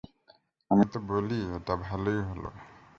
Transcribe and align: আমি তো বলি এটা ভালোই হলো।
আমি 0.71 0.85
তো 0.93 0.97
বলি 1.09 1.39
এটা 1.57 1.73
ভালোই 1.85 2.19
হলো। 2.29 2.49